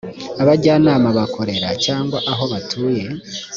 abajyanama 0.41 1.09
bakorera 1.17 1.69
cyangwa 1.85 2.17
aho 2.31 2.43
batuye 2.51 3.03